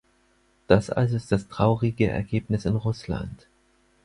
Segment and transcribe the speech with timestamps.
[0.65, 3.45] Das also ist das traurige Ergebnis in Russland.